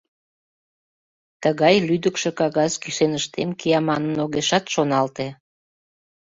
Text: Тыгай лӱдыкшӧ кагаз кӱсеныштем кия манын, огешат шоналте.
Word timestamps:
Тыгай 1.41 1.75
лӱдыкшӧ 1.87 2.29
кагаз 2.39 2.73
кӱсеныштем 2.81 3.49
кия 3.59 3.79
манын, 3.89 4.15
огешат 4.25 4.65
шоналте. 4.73 5.27